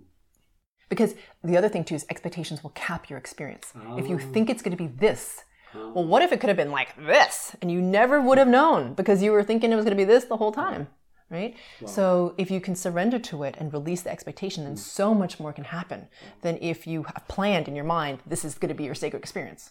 [0.89, 3.73] Because the other thing too is expectations will cap your experience.
[3.75, 3.99] Oh.
[3.99, 4.33] If you oh.
[4.33, 5.43] think it's going to be this,
[5.75, 5.93] oh.
[5.93, 7.57] well, what if it could have been like this?
[7.61, 10.05] And you never would have known because you were thinking it was going to be
[10.05, 10.89] this the whole time
[11.31, 11.55] right?
[11.81, 11.89] Wow.
[11.89, 15.53] So if you can surrender to it and release the expectation, then so much more
[15.53, 16.09] can happen
[16.43, 19.21] than if you have planned in your mind this is going to be your sacred
[19.21, 19.71] experience.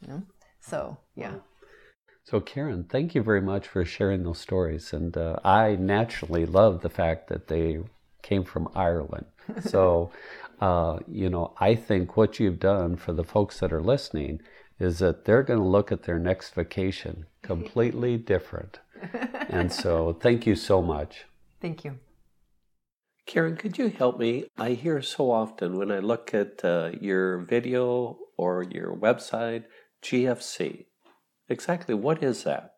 [0.00, 0.22] You know?
[0.60, 1.34] So yeah.
[2.24, 6.82] So Karen, thank you very much for sharing those stories, and uh, I naturally love
[6.82, 7.78] the fact that they
[8.22, 9.26] came from Ireland.
[9.62, 10.10] So,
[10.60, 14.42] uh, you know, I think what you've done for the folks that are listening
[14.78, 18.80] is that they're going to look at their next vacation completely different
[19.48, 21.24] and so thank you so much.
[21.60, 21.98] Thank you.
[23.26, 24.46] Karen, could you help me?
[24.56, 29.64] I hear so often when I look at uh, your video or your website,
[30.02, 30.86] GFC.
[31.48, 32.77] Exactly what is that?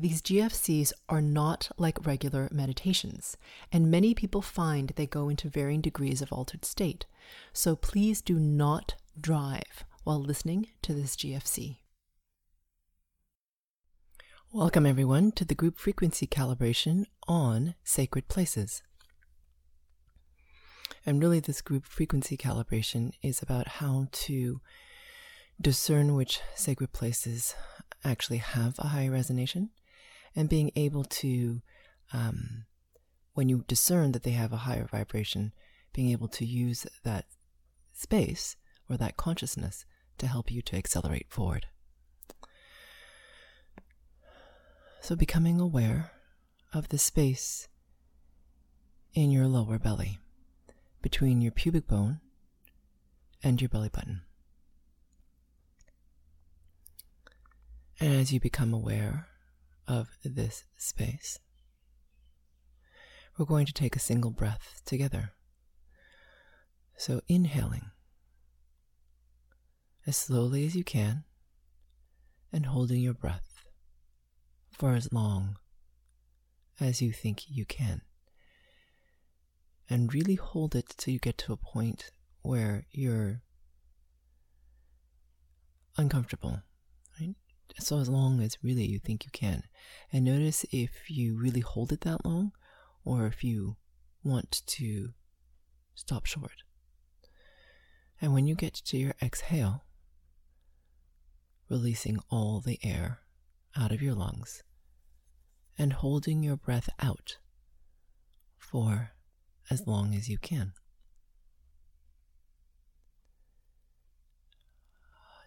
[0.00, 3.36] these GFCs are not like regular meditations,
[3.72, 7.04] and many people find they go into varying degrees of altered state.
[7.52, 11.78] So please do not drive while listening to this GFC.
[14.52, 18.84] Welcome, everyone, to the group frequency calibration on sacred places.
[21.04, 24.60] And really, this group frequency calibration is about how to
[25.60, 27.56] discern which sacred places
[28.04, 29.70] actually have a high resonation
[30.38, 31.60] and being able to,
[32.12, 32.64] um,
[33.34, 35.52] when you discern that they have a higher vibration,
[35.92, 37.24] being able to use that
[37.92, 38.54] space
[38.88, 39.84] or that consciousness
[40.16, 41.66] to help you to accelerate forward.
[45.00, 46.12] So, becoming aware
[46.72, 47.66] of the space
[49.14, 50.20] in your lower belly
[51.02, 52.20] between your pubic bone
[53.42, 54.20] and your belly button.
[57.98, 59.27] And as you become aware
[59.88, 61.40] of this space,
[63.36, 65.32] we're going to take a single breath together.
[66.96, 67.90] So, inhaling
[70.06, 71.24] as slowly as you can
[72.52, 73.66] and holding your breath
[74.70, 75.56] for as long
[76.80, 78.02] as you think you can.
[79.90, 82.10] And really hold it till you get to a point
[82.42, 83.42] where you're
[85.96, 86.62] uncomfortable
[87.78, 89.62] so as long as really you think you can.
[90.12, 92.52] And notice if you really hold it that long
[93.04, 93.76] or if you
[94.24, 95.10] want to
[95.94, 96.62] stop short.
[98.20, 99.84] And when you get to your exhale,
[101.68, 103.20] releasing all the air
[103.76, 104.62] out of your lungs
[105.78, 107.38] and holding your breath out
[108.56, 109.12] for
[109.70, 110.72] as long as you can.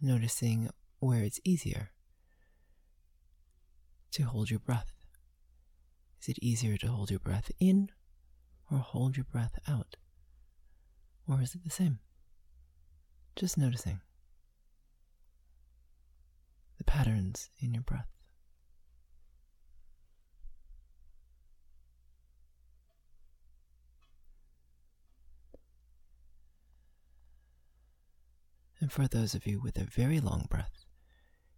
[0.01, 1.91] Noticing where it's easier
[4.11, 4.91] to hold your breath?
[6.21, 7.89] Is it easier to hold your breath in
[8.71, 9.95] or hold your breath out?
[11.27, 11.99] Or is it the same?
[13.35, 14.01] Just noticing
[16.77, 18.07] the patterns in your breath.
[28.79, 30.85] And for those of you with a very long breath,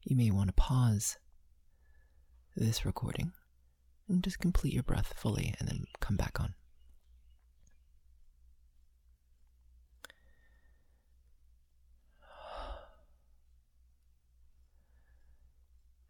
[0.04, 1.18] you may want to pause
[2.56, 3.32] this recording
[4.08, 6.54] and just complete your breath fully and then come back on.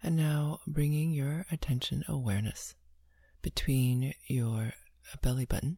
[0.06, 2.76] And now bringing your attention awareness
[3.42, 4.74] between your
[5.22, 5.78] belly button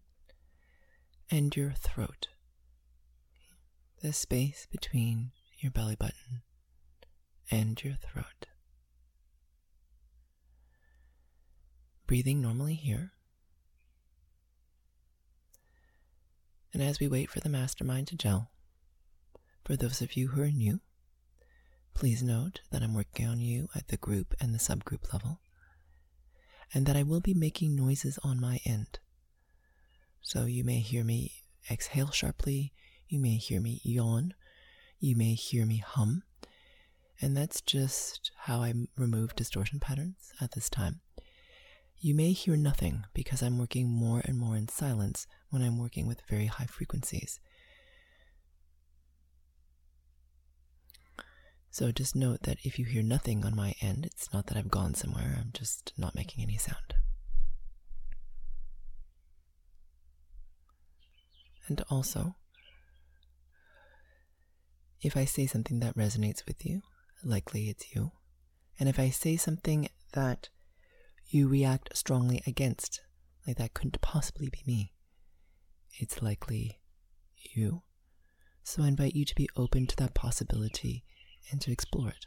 [1.29, 2.29] and your throat.
[4.01, 6.41] The space between your belly button
[7.51, 8.47] and your throat.
[12.07, 13.11] Breathing normally here.
[16.73, 18.51] And as we wait for the mastermind to gel,
[19.63, 20.81] for those of you who are new,
[21.93, 25.39] please note that I'm working on you at the group and the subgroup level,
[26.73, 28.99] and that I will be making noises on my end.
[30.21, 31.31] So you may hear me
[31.71, 32.73] exhale sharply,
[33.07, 34.33] you may hear me yawn,
[34.99, 36.23] you may hear me hum,
[37.21, 40.99] and that's just how I remove distortion patterns at this time.
[42.05, 46.05] You may hear nothing because I'm working more and more in silence when I'm working
[46.05, 47.39] with very high frequencies.
[51.71, 54.69] So just note that if you hear nothing on my end, it's not that I've
[54.69, 56.93] gone somewhere, I'm just not making any sound.
[61.67, 62.35] And also,
[65.01, 66.83] if I say something that resonates with you,
[67.23, 68.11] likely it's you.
[68.79, 70.49] And if I say something that
[71.27, 73.01] you react strongly against,
[73.47, 74.93] like that couldn't possibly be me.
[75.97, 76.79] It's likely
[77.53, 77.83] you.
[78.63, 81.03] So I invite you to be open to that possibility
[81.51, 82.25] and to explore it.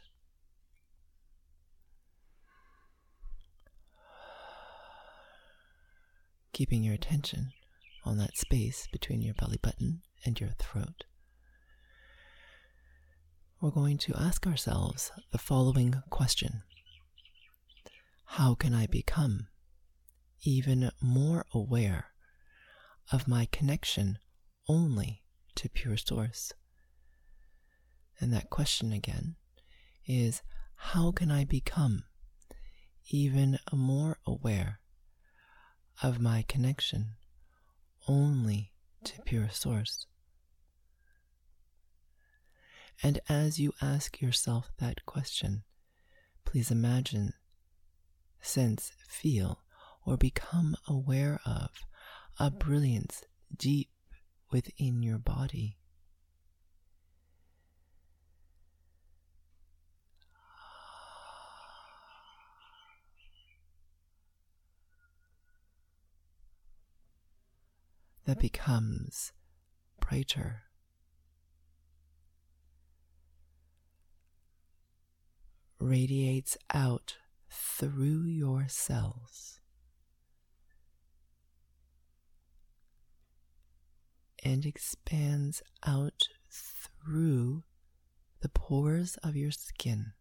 [6.53, 7.51] Keeping your attention
[8.05, 11.03] on that space between your belly button and your throat.
[13.61, 16.63] We're going to ask ourselves the following question
[18.33, 19.47] how can I become
[20.43, 22.11] even more aware
[23.11, 24.19] of my connection
[24.67, 25.23] only
[25.55, 26.53] to pure source?
[28.19, 29.35] And that question again
[30.05, 30.43] is
[30.75, 32.03] how can I become
[33.09, 34.79] even more aware
[36.03, 37.15] of my connection
[38.07, 38.73] only
[39.05, 40.05] to pure source?
[43.01, 45.63] And as you ask yourself that question,
[46.45, 47.33] please imagine,
[48.41, 49.61] sense, feel,
[50.05, 51.69] or become aware of
[52.39, 53.23] a brilliance
[53.55, 53.89] deep
[54.51, 55.77] within your body.
[68.25, 69.31] That becomes
[69.99, 70.63] brighter.
[75.79, 77.17] Radiates out
[77.49, 79.59] through your cells.
[84.43, 87.63] and expands out through
[88.41, 90.13] the pores of your skin.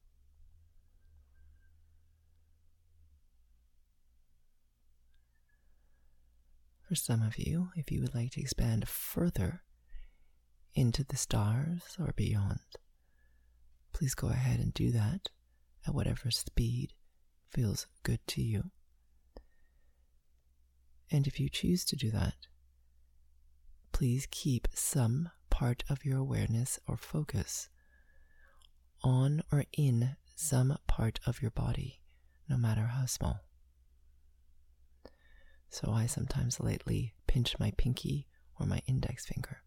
[6.88, 9.62] For some of you, if you would like to expand further
[10.74, 12.60] into the stars or beyond,
[13.92, 15.28] please go ahead and do that
[15.86, 16.94] at whatever speed
[17.50, 18.70] feels good to you.
[21.10, 22.34] And if you choose to do that,
[23.92, 27.68] please keep some part of your awareness or focus
[29.02, 32.00] on or in some part of your body,
[32.48, 33.40] no matter how small.
[35.70, 38.26] So I sometimes lately pinch my pinky
[38.58, 39.62] or my index finger.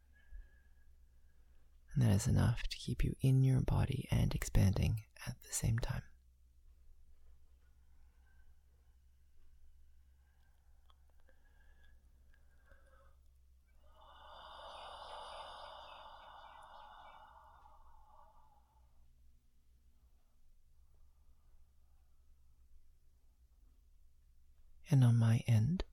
[1.93, 5.77] And that is enough to keep you in your body and expanding at the same
[5.79, 6.03] time.
[24.91, 25.85] And on my end,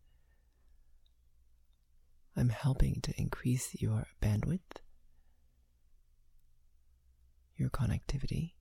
[2.36, 4.82] I'm helping to increase your bandwidth,
[7.56, 8.54] your connectivity,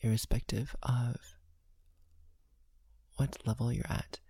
[0.00, 1.16] irrespective of
[3.16, 4.20] what level you're at.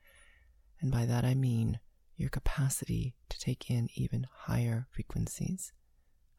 [0.81, 1.81] And by that I mean
[2.17, 5.73] your capacity to take in even higher frequencies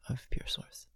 [0.08, 0.88] of pure source.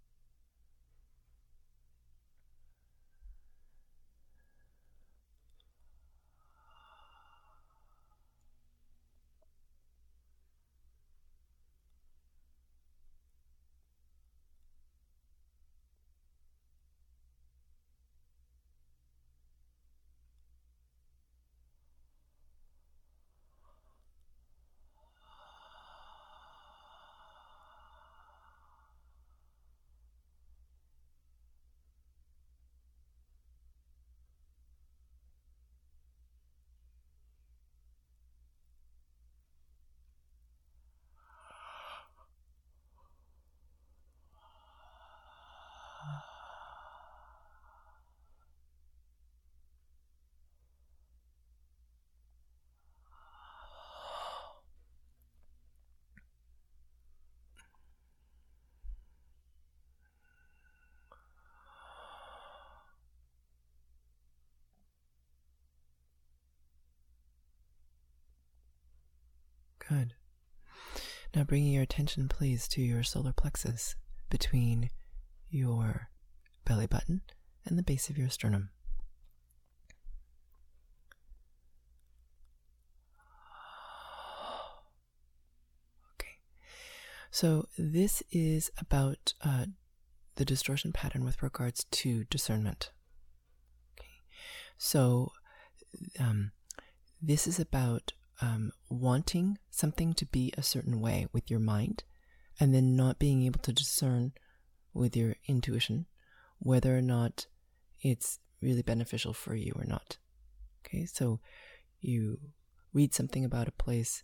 [69.89, 70.13] Good.
[71.35, 73.95] Now bringing your attention, please, to your solar plexus
[74.29, 74.91] between
[75.49, 76.09] your
[76.63, 77.21] belly button
[77.65, 78.69] and the base of your sternum.
[86.15, 86.37] Okay.
[87.31, 89.65] So this is about uh,
[90.35, 92.91] the distortion pattern with regards to discernment.
[93.99, 94.21] Okay.
[94.77, 95.31] So
[96.19, 96.51] um,
[97.19, 102.03] this is about um, wanting something to be a certain way with your mind
[102.59, 104.33] and then not being able to discern
[104.93, 106.05] with your intuition
[106.59, 107.47] whether or not
[108.01, 110.17] it's really beneficial for you or not.
[110.85, 111.39] Okay, so
[112.01, 112.39] you
[112.93, 114.23] read something about a place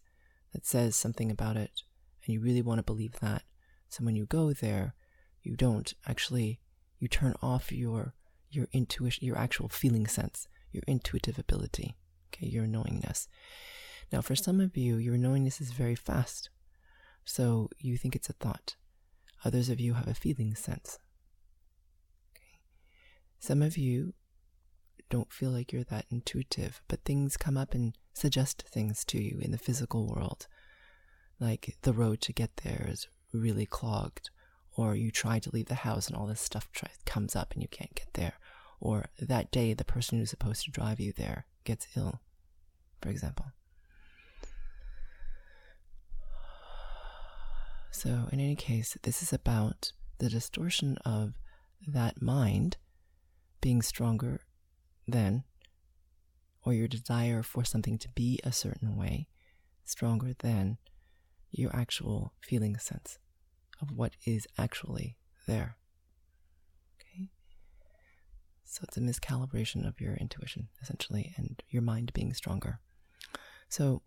[0.53, 1.81] that says something about it
[2.25, 3.43] and you really want to believe that.
[3.89, 4.95] So when you go there,
[5.43, 6.59] you don't actually
[6.99, 8.13] you turn off your
[8.49, 11.95] your intuition, your actual feeling sense, your intuitive ability,
[12.33, 13.27] okay, your knowingness.
[14.11, 16.49] Now, for some of you, your knowingness is very fast,
[17.23, 18.75] so you think it's a thought.
[19.43, 20.99] Others of you have a feeling sense.
[22.35, 22.59] Okay.
[23.39, 24.13] Some of you
[25.09, 29.39] don't feel like you're that intuitive, but things come up and suggest things to you
[29.39, 30.47] in the physical world.
[31.39, 34.29] Like the road to get there is really clogged,
[34.77, 37.61] or you try to leave the house and all this stuff try- comes up and
[37.61, 38.33] you can't get there,
[38.79, 42.21] or that day the person who's supposed to drive you there gets ill,
[43.01, 43.47] for example.
[47.95, 51.35] So, in any case, this is about the distortion of
[51.87, 52.75] that mind
[53.61, 54.41] being stronger
[55.07, 55.45] than,
[56.65, 59.29] or your desire for something to be a certain way,
[59.85, 60.77] stronger than
[61.51, 63.17] your actual feeling sense
[63.81, 65.15] of what is actually
[65.47, 65.77] there.
[66.99, 67.29] Okay?
[68.65, 72.81] So it's a miscalibration of your intuition, essentially, and your mind being stronger.
[73.69, 74.01] So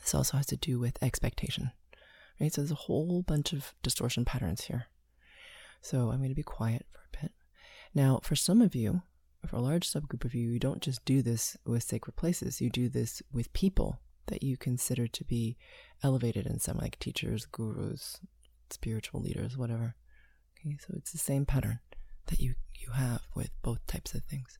[0.00, 1.72] this also has to do with expectation,
[2.40, 2.52] right?
[2.52, 4.86] So there's a whole bunch of distortion patterns here.
[5.80, 7.32] So I'm going to be quiet for a bit.
[7.94, 9.02] Now, for some of you,
[9.46, 12.70] for a large subgroup of you, you don't just do this with sacred places, you
[12.70, 15.56] do this with people that you consider to be
[16.02, 18.18] elevated in some, like teachers, gurus,
[18.70, 19.94] spiritual leaders, whatever.
[20.58, 21.78] Okay, so it's the same pattern
[22.26, 24.58] that you, you have with both types of things.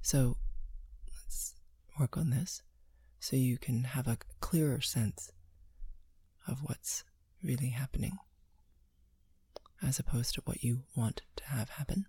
[0.00, 0.36] So
[1.08, 1.54] let's
[1.98, 2.62] work on this
[3.18, 5.32] so you can have a clearer sense
[6.46, 7.04] of what's
[7.42, 8.18] really happening
[9.82, 12.06] as opposed to what you want to have happen.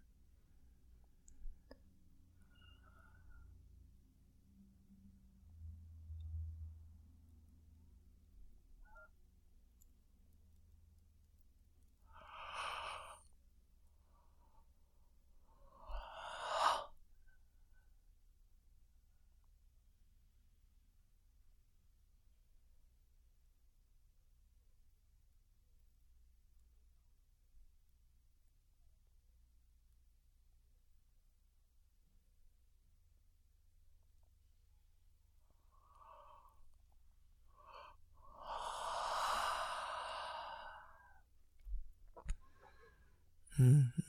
[43.60, 44.04] Mm-hmm.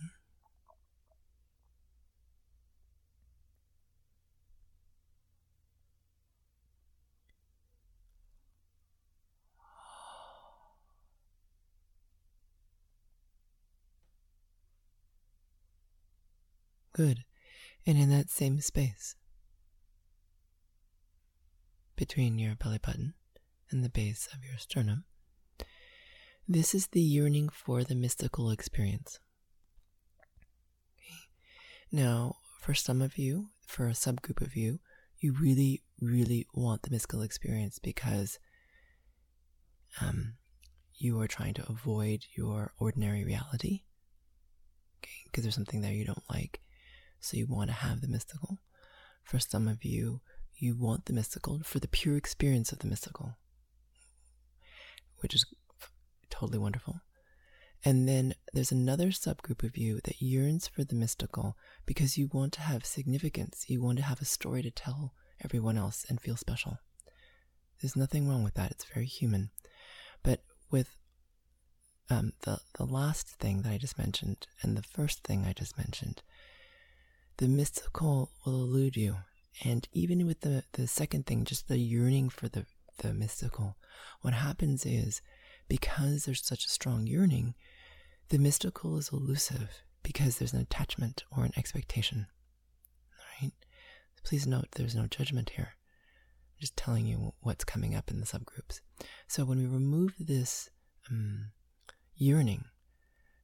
[16.94, 17.24] Good.
[17.86, 19.16] And in that same space,
[21.96, 23.14] between your belly button
[23.70, 25.04] and the base of your sternum,
[26.48, 29.18] this is the yearning for the mystical experience.
[31.90, 34.78] Now, for some of you, for a subgroup of you,
[35.18, 38.38] you really, really want the mystical experience because
[40.00, 40.34] um,
[40.94, 43.82] you are trying to avoid your ordinary reality.
[45.02, 46.60] Okay, because there's something there you don't like.
[47.24, 48.58] So you want to have the mystical.
[49.22, 50.20] For some of you,
[50.58, 53.38] you want the mystical for the pure experience of the mystical,
[55.20, 55.46] which is
[56.28, 57.00] totally wonderful.
[57.82, 61.56] And then there's another subgroup of you that yearns for the mystical
[61.86, 63.64] because you want to have significance.
[63.68, 66.76] You want to have a story to tell everyone else and feel special.
[67.80, 68.70] There's nothing wrong with that.
[68.70, 69.48] It's very human.
[70.22, 70.94] But with
[72.10, 75.78] um, the, the last thing that I just mentioned and the first thing I just
[75.78, 76.22] mentioned,
[77.36, 79.16] the mystical will elude you.
[79.64, 82.66] And even with the, the second thing, just the yearning for the,
[82.98, 83.76] the mystical,
[84.20, 85.22] what happens is
[85.68, 87.54] because there's such a strong yearning,
[88.28, 92.26] the mystical is elusive because there's an attachment or an expectation.
[93.18, 93.52] All right?
[94.24, 95.74] Please note there's no judgment here.
[95.74, 98.80] I'm just telling you what's coming up in the subgroups.
[99.26, 100.70] So when we remove this
[101.10, 101.52] um,
[102.16, 102.64] yearning,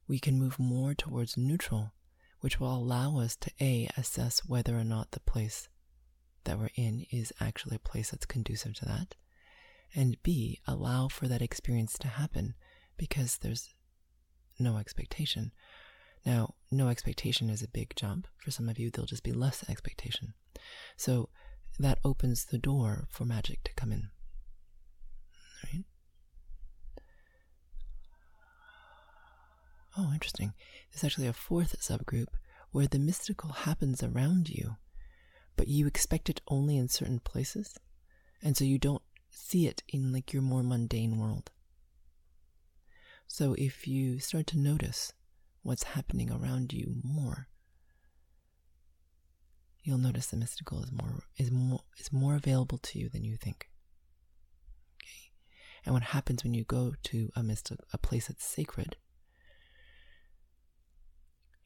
[0.07, 1.93] we can move more towards neutral,
[2.41, 5.69] which will allow us to A, assess whether or not the place
[6.43, 9.15] that we're in is actually a place that's conducive to that,
[9.95, 12.55] and B, allow for that experience to happen
[12.97, 13.69] because there's
[14.59, 15.51] no expectation.
[16.25, 18.27] Now, no expectation is a big jump.
[18.37, 20.33] For some of you, there'll just be less expectation.
[20.95, 21.29] So
[21.79, 24.09] that opens the door for magic to come in.
[29.97, 30.53] Oh, interesting.
[30.91, 32.27] There's actually a fourth subgroup
[32.71, 34.77] where the mystical happens around you,
[35.57, 37.77] but you expect it only in certain places,
[38.41, 41.51] and so you don't see it in like your more mundane world.
[43.27, 45.13] So if you start to notice
[45.63, 47.47] what's happening around you more,
[49.83, 53.35] you'll notice the mystical is more is more is more available to you than you
[53.35, 53.69] think.
[55.01, 55.31] Okay,
[55.85, 58.95] and what happens when you go to a mystic a place that's sacred?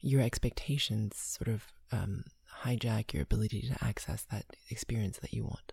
[0.00, 2.24] Your expectations sort of um,
[2.62, 5.72] hijack your ability to access that experience that you want.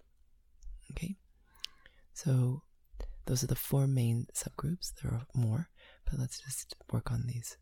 [0.92, 1.16] Okay,
[2.14, 2.62] so
[3.26, 4.94] those are the four main subgroups.
[5.02, 5.70] There are more,
[6.06, 7.58] but let's just work on these.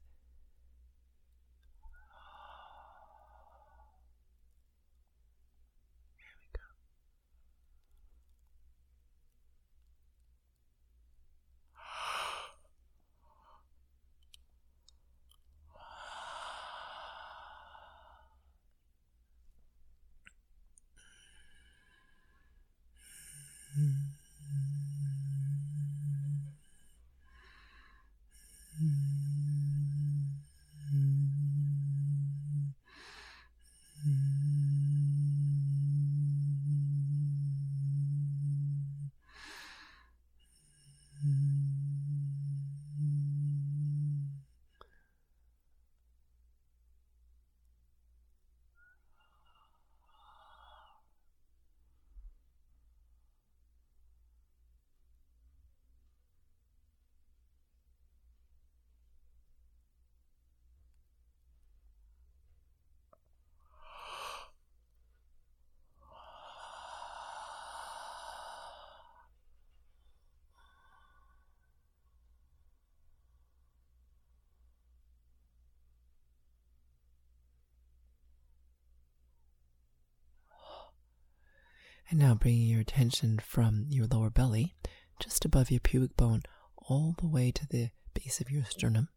[82.12, 84.76] And now bringing your attention from your lower belly,
[85.18, 86.44] just above your pubic bone,
[86.76, 89.08] all the way to the base of your sternum.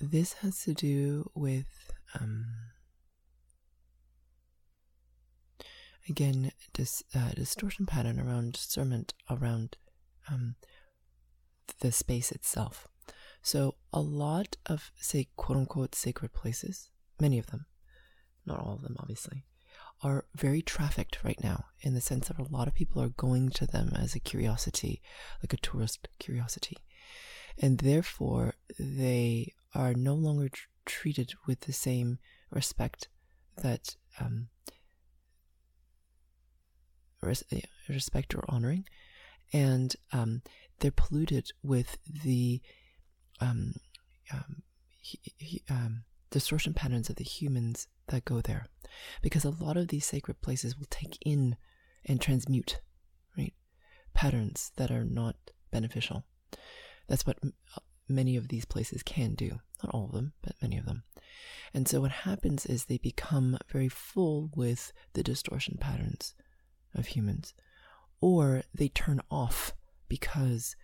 [0.00, 2.46] This has to do with, um,
[6.08, 9.76] again, dis, uh, distortion pattern around discernment around
[10.30, 10.54] um,
[11.80, 12.86] the space itself.
[13.42, 17.66] So, a lot of, say, quote unquote, sacred places, many of them,
[18.50, 19.44] not all of them, obviously,
[20.02, 23.50] are very trafficked right now in the sense that a lot of people are going
[23.50, 25.00] to them as a curiosity,
[25.42, 26.78] like a tourist curiosity.
[27.58, 32.18] And therefore, they are no longer tr- treated with the same
[32.50, 33.08] respect
[33.56, 34.48] that um,
[37.20, 37.44] res-
[37.88, 38.86] respect or honoring,
[39.52, 40.42] and um,
[40.78, 42.60] they're polluted with the
[43.40, 43.74] um,
[44.32, 44.62] um,
[45.00, 48.66] he, he, um, distortion patterns of the humans that go there,
[49.22, 51.56] because a lot of these sacred places will take in
[52.04, 52.80] and transmute,
[53.36, 53.54] right,
[54.14, 55.36] patterns that are not
[55.70, 56.24] beneficial.
[57.08, 57.38] That's what
[58.08, 59.60] many of these places can do.
[59.82, 61.04] Not all of them, but many of them.
[61.72, 66.34] And so what happens is they become very full with the distortion patterns
[66.94, 67.54] of humans,
[68.20, 69.74] or they turn off
[70.08, 70.76] because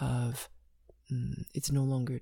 [0.00, 0.48] of
[1.10, 2.20] mm, it's no longer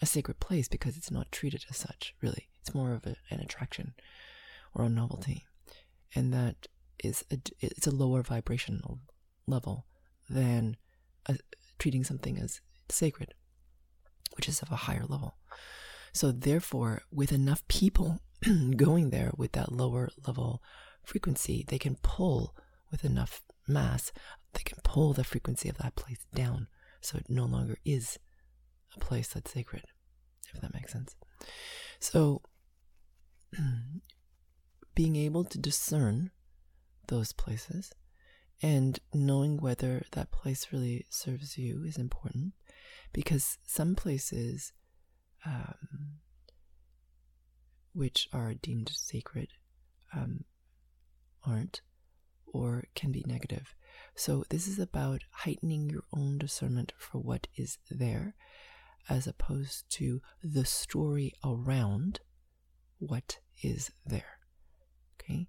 [0.00, 2.48] a sacred place because it's not treated as such, really.
[2.60, 3.94] It's more of a, an attraction
[4.74, 5.44] or a novelty.
[6.14, 6.68] And that
[7.02, 9.00] is a, it's a lower vibrational
[9.46, 9.86] level
[10.28, 10.76] than
[11.26, 11.36] a,
[11.78, 13.34] treating something as sacred,
[14.36, 15.36] which is of a higher level.
[16.12, 18.20] So, therefore, with enough people
[18.76, 20.62] going there with that lower level
[21.04, 22.54] frequency, they can pull
[22.90, 24.12] with enough mass,
[24.54, 26.68] they can pull the frequency of that place down
[27.00, 28.18] so it no longer is
[28.96, 29.84] a place that's sacred,
[30.54, 31.16] if that makes sense.
[32.00, 32.42] So,
[34.94, 36.30] being able to discern
[37.06, 37.92] those places
[38.60, 42.52] and knowing whether that place really serves you is important
[43.12, 44.72] because some places
[45.46, 46.18] um,
[47.92, 49.48] which are deemed sacred
[50.14, 50.44] um,
[51.44, 51.80] aren't
[52.46, 53.74] or can be negative.
[54.14, 58.34] So, this is about heightening your own discernment for what is there
[59.08, 62.20] as opposed to the story around
[62.98, 64.38] what is there.
[65.20, 65.48] Okay?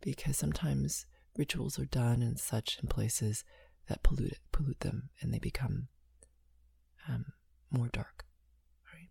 [0.00, 1.06] Because sometimes
[1.36, 3.44] rituals are done and such in places
[3.88, 5.88] that pollute it, pollute them and they become
[7.08, 7.26] um,
[7.70, 8.24] more dark.
[8.92, 9.08] Right?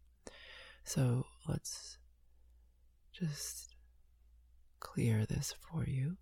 [0.84, 1.98] So let's
[3.12, 3.76] just
[4.80, 6.18] clear this for you.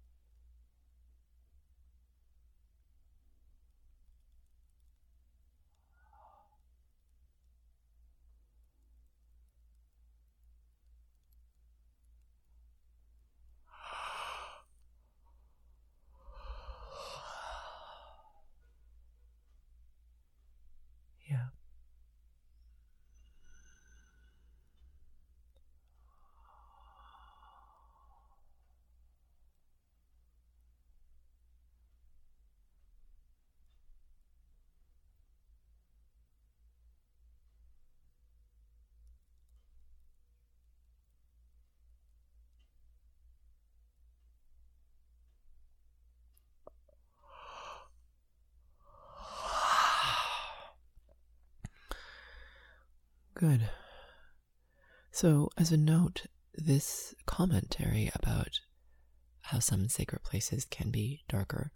[53.40, 53.70] Good.
[55.12, 58.60] So, as a note, this commentary about
[59.44, 61.72] how some sacred places can be darker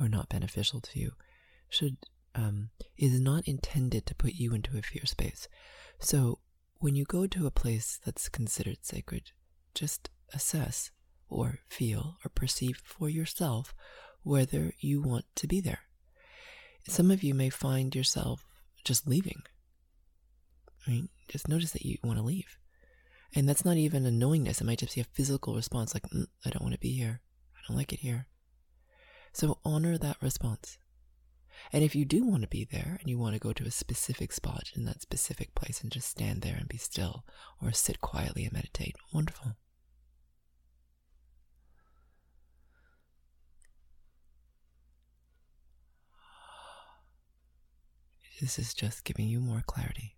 [0.00, 1.12] or not beneficial to you
[1.68, 1.98] should
[2.34, 5.48] um, is not intended to put you into a fear space.
[5.98, 6.38] So,
[6.78, 9.32] when you go to a place that's considered sacred,
[9.74, 10.92] just assess
[11.28, 13.74] or feel or perceive for yourself
[14.22, 15.80] whether you want to be there.
[16.88, 18.46] Some of you may find yourself
[18.82, 19.42] just leaving
[20.86, 21.08] right?
[21.28, 22.58] Just notice that you want to leave.
[23.34, 24.60] And that's not even a knowingness.
[24.60, 27.20] It might just be a physical response like, mm, I don't want to be here.
[27.56, 28.26] I don't like it here.
[29.32, 30.78] So honor that response.
[31.72, 33.70] And if you do want to be there and you want to go to a
[33.70, 37.24] specific spot in that specific place and just stand there and be still
[37.62, 39.56] or sit quietly and meditate, wonderful.
[48.40, 50.16] This is just giving you more clarity.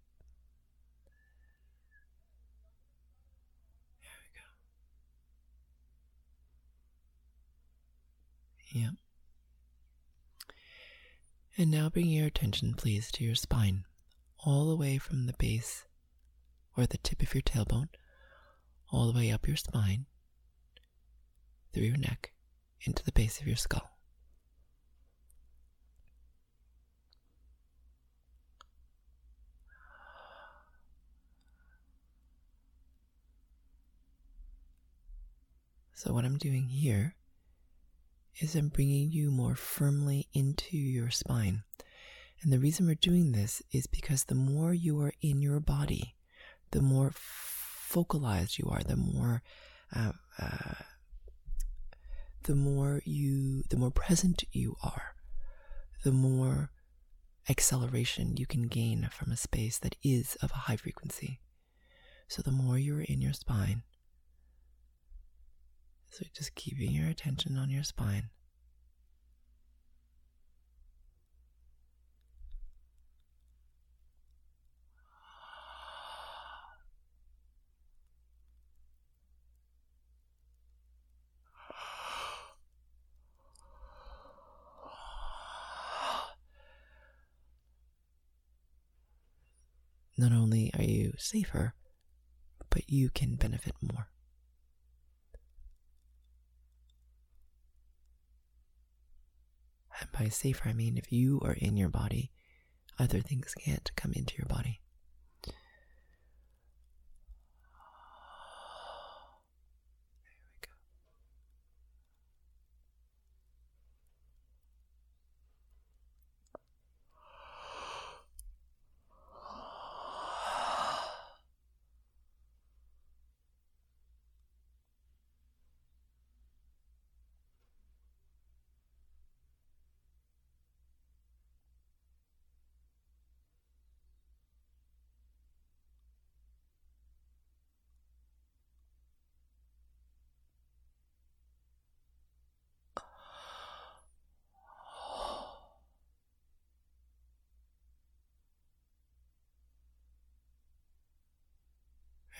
[8.74, 8.90] Yeah.
[11.56, 13.84] And now bring your attention, please, to your spine,
[14.44, 15.84] all the way from the base
[16.76, 17.90] or the tip of your tailbone,
[18.90, 20.06] all the way up your spine.
[21.72, 22.32] through your neck
[22.82, 23.90] into the base of your skull.
[35.94, 37.14] So, what I'm doing here
[38.40, 41.62] is I'm bringing you more firmly into your spine.
[42.42, 46.14] And the reason we're doing this is because the more you are in your body,
[46.72, 49.42] the more focalized you are, the more,
[49.94, 50.74] uh, uh,
[52.42, 55.14] the more you, the more present you are,
[56.02, 56.70] the more
[57.48, 61.40] acceleration you can gain from a space that is of a high frequency.
[62.28, 63.84] So the more you're in your spine,
[66.14, 68.28] so just keeping your attention on your spine.
[90.16, 91.74] Not only are you safer,
[92.70, 94.13] but you can benefit more.
[100.00, 102.30] And by safer, I mean if you are in your body,
[102.98, 104.80] other things can't come into your body.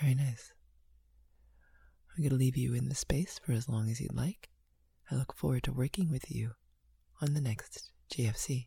[0.01, 0.53] Very nice.
[2.17, 4.49] I'm going to leave you in the space for as long as you'd like.
[5.11, 6.53] I look forward to working with you
[7.21, 8.67] on the next GFC.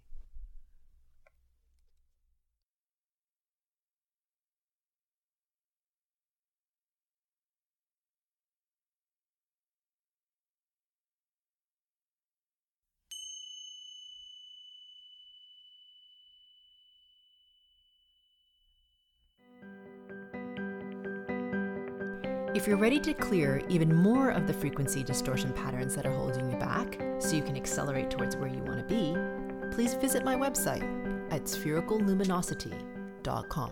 [22.67, 26.51] If you're ready to clear even more of the frequency distortion patterns that are holding
[26.51, 29.15] you back so you can accelerate towards where you want to be,
[29.73, 30.83] please visit my website
[31.31, 33.71] at sphericalluminosity.com.